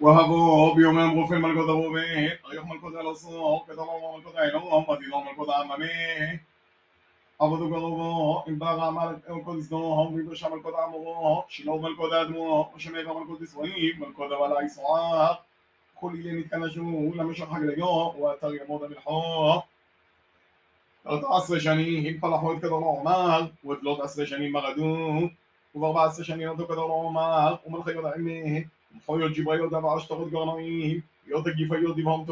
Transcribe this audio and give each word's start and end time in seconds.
وهبوا 0.00 0.74
بيوم 0.74 1.00
يمغو 1.00 1.26
في 1.26 1.34
الملكو 1.34 1.62
دبوبي 1.62 2.38
أيوه 2.50 2.66
ملكو 2.66 2.90
دلو 2.90 3.14
صو 3.14 3.58
كدلو 3.58 4.16
ملكو 4.16 4.30
دايلو 4.30 4.80
مدينو 4.88 5.20
ملكو 5.20 5.44
دامامي 5.46 6.40
عبدو 7.40 7.74
قلوبو 7.74 8.40
إن 8.48 8.58
باغا 8.58 8.90
ملكو 9.28 9.54
ديسدو 9.54 9.92
هم 9.92 10.16
بيبو 10.16 10.34
شا 10.34 10.48
ملكو 10.48 10.70
دامو 10.70 11.44
شلو 11.48 11.78
ملكو 11.78 12.08
دادمو 12.08 12.66
وشميغا 12.74 13.12
ملكو 13.12 13.36
ديسوي 13.36 13.92
ملكو 13.92 14.28
دوالا 14.28 14.60
يسوع 14.60 15.38
كل 15.94 16.14
اللي 16.14 16.32
نتكنجو 16.32 17.12
لما 17.14 17.32
يشرح 17.32 17.50
حق 17.52 17.60
ليو 17.60 18.14
وترجم 18.18 18.66
موضة 18.68 18.88
بالحو 18.88 19.60
تلات 21.04 21.24
عشر 21.24 21.58
שנים 21.58 22.20
פלחו 22.20 22.52
את 22.52 22.58
כדור 22.58 22.84
העומר, 22.84 23.46
ודלות 23.64 24.00
עשרה 24.00 24.26
שנים 24.26 24.52
מרדו, 24.52 25.28
ובארבע 25.74 26.04
עשרה 26.04 26.24
שנים 26.24 26.48
נתו 26.48 26.66
כדור 26.66 26.90
העומר, 26.90 27.54
ומלכי 27.66 27.90
Feuer 29.05 29.29
Gibaio 29.29 29.69
da 29.69 29.81
war 29.81 29.99
stark 29.99 30.31
gar 30.31 30.57
nicht. 30.57 31.03
Ja, 31.27 31.41
da 31.41 31.51
gibt 31.51 31.71
ja 31.71 31.93
die 31.93 32.05
Wand, 32.05 32.29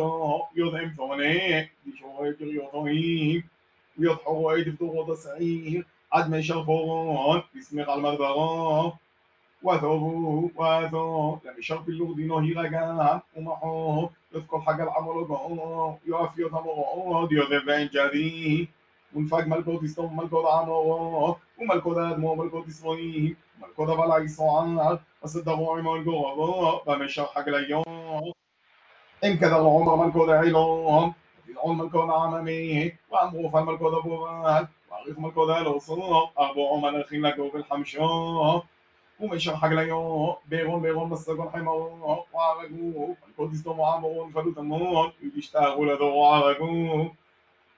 ja, 0.56 0.72
da 0.72 0.80
im 0.80 0.96
Tonne. 0.96 1.70
Die 1.86 1.98
Schore 1.98 2.34
der 2.34 2.48
Jotoin. 2.48 3.44
Ja, 3.98 4.20
Hauer 4.26 4.58
die 4.58 4.76
Dora 4.76 5.06
das 5.08 5.28
ein. 5.28 5.86
Ad 6.10 6.30
mein 6.30 6.44
Scharbon, 6.44 7.44
bis 7.54 7.72
mir 7.72 7.88
al 7.88 8.02
Madbaron. 8.02 8.94
وثوبه 9.66 10.52
وثوب 10.56 11.40
لم 11.46 11.54
يشرب 11.60 11.90
اللغد 11.90 12.20
نهي 12.20 12.54
رجاء 12.54 13.22
ومحوه 13.36 14.10
يذكر 14.36 14.62
حق 14.62 14.82
العمر 14.82 15.98
يقف 16.08 16.38
يضمر 16.38 17.28
يذبين 17.32 17.90
جديه 17.94 18.68
Unfall, 19.16 19.48
malcondição, 19.48 20.08
malcodanó, 20.08 21.38
o 21.58 21.66
malcodadmo, 21.66 22.34
o 22.34 22.36
malcondições, 22.36 23.36
malcodavalar 23.60 24.24
e 24.24 24.30
soar, 24.30 25.00
acertavão 25.24 25.80
e 25.80 25.82
malcodavão, 25.82 26.82
vai 26.86 27.00
mexer 27.00 27.28
a 27.34 27.42
galhão. 27.42 27.84
إن 29.24 29.38
كذا 29.38 29.56
العمر 29.58 29.96
ملكو 29.96 30.26
دعيلهم 30.26 31.14
العون 31.50 31.78
ملكو 31.78 32.06
نعممي 32.06 32.94
وأمروف 33.10 33.56
ملكو 33.56 33.90
دبوغان 33.90 34.68
وأغيث 34.92 35.20
ملكو 35.20 35.48
دالوصو 35.48 36.28
أربو 36.40 36.68
عمر 36.68 36.90
الخين 36.90 37.22
لكو 37.22 37.50
بالحمشو 37.50 38.62
ومشر 39.20 39.58
حق 39.58 39.68
ليو 39.68 40.36
بيرون 40.48 40.82
بيرون 40.82 41.10
مسكون 41.10 41.50
حمو 41.50 42.26
وعرقو 42.34 43.16
ملكو 43.28 43.46
ديستو 43.46 43.74
معمرون 43.74 44.32
فلو 44.32 44.52
تمون 44.52 45.12
يديشتاغو 45.24 45.86
لدو 45.86 46.24
عرقو 46.24 47.08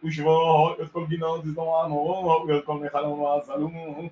وشواء 0.03 0.81
يدخل 0.81 1.07
جنازي 1.09 1.53
طبعا 1.55 1.87
هو 1.87 2.45
ويدخل 2.45 2.73
ميخانه 2.73 3.07
وعسلوه 3.07 4.09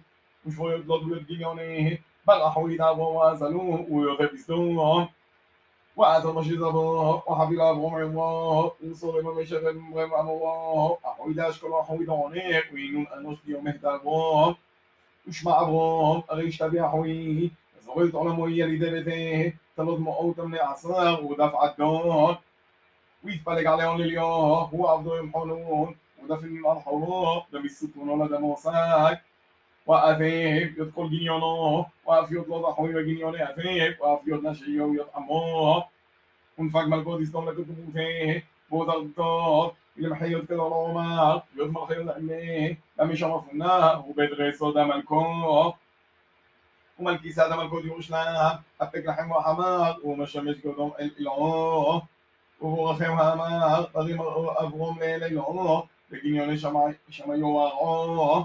وشواء 0.48 0.78
يضلد 0.78 1.12
ويدجيونيه 1.12 2.02
بلحوا 2.28 2.70
يدعوا 2.70 3.08
وعسلوه 3.08 3.86
ويغبستوه 3.90 5.10
وعد 5.96 6.26
المشيد 6.26 6.62
الله 6.64 7.24
وحبيل 7.28 7.62
أبوهم 7.62 7.96
الله 8.02 8.72
وصول 8.90 9.24
ما 9.24 9.32
بشغل 9.32 9.76
مغيب 9.78 10.14
عن 10.14 10.28
الله 10.28 10.98
أحوي 11.06 11.34
داش 11.34 11.60
كل 11.62 11.74
أحوي 11.74 12.06
دعونيك 12.06 12.66
وينون 12.74 13.08
أنوش 13.08 13.38
يوم 13.48 13.68
إهدى 13.68 13.88
أبوهم 13.88 14.56
وشمع 15.28 15.62
أبوهم 15.62 16.24
أغيش 16.32 16.58
تبي 16.58 16.86
أحوي 16.86 17.52
زغيت 17.86 18.16
على 18.16 18.30
موية 18.30 18.66
لدبته 18.66 19.54
ثلاث 19.78 20.00
مؤوتم 20.00 20.56
لعصاه 20.56 21.20
ودفع 21.20 21.66
الدون 21.72 22.36
ويتبلج 23.26 23.68
عليه 23.68 23.96
للياه 23.98 24.24
آه، 24.24 24.70
وعبده 24.74 25.18
يمحلون. 25.20 25.96
ودفن 26.24 26.58
الحروب 26.58 27.44
دم 27.54 27.66
السكون 27.66 28.10
ولا 28.10 28.28
ده 28.28 28.40
موساك. 28.40 29.22
وأثيب 29.88 30.80
يدخل 30.80 31.10
جنيونه. 31.10 31.86
وأفيض 32.06 32.54
لضحوي 32.54 32.96
وجنيون 32.96 33.42
أثيب 33.42 34.02
وأفيض 34.02 34.48
نشيه 34.48 34.82
ويطعموه 34.82 35.86
ونفق 36.58 36.82
ملكوت 36.86 37.22
يستملك 37.22 37.56
بوضع 37.56 38.34
بوت 38.72 38.90
الدار 38.96 39.74
يمحي 39.98 40.32
يدخل 40.34 40.56
العمر 40.56 41.42
يضمر 41.58 41.86
خير 41.86 42.02
العليه 42.02 42.80
لم 43.00 43.16
شرفنا 43.16 43.96
وبيت 43.96 44.32
غيصو 44.32 44.72
دم 44.72 44.92
الكوه 44.92 45.74
وملكي 47.00 47.32
سادة 47.32 47.56
ملكوت 47.56 47.86
يرشلام 47.86 48.60
أبك 48.82 49.06
رحمه 49.08 49.38
وحمار 49.38 49.98
ومشمش 50.04 50.56
قدوم 50.66 50.92
الإله 51.00 52.02
ומשמש 52.63 52.99
קודם 52.99 53.03
אל 53.03 53.11
אלוהו. 53.11 53.11
ובורכם 53.11 53.13
האמר, 53.19 53.87
פרים 53.93 54.21
אברום 54.61 54.99
לאלוהו, 55.01 55.83
בגניוני 56.11 56.59
שמיו 57.09 57.61
ארעו. 57.61 58.45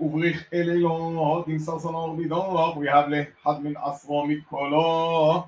ובריך 0.00 0.52
אל 0.52 0.70
אלוהו, 0.70 1.42
תמסר 1.42 1.78
סנור 1.78 2.16
בידו, 2.16 2.74
ויהב 2.78 3.08
לחד 3.08 3.62
מן 3.62 3.76
עשרו 3.76 4.26
מקולו. 4.26 5.42